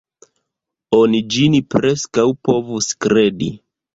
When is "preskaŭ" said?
1.75-2.25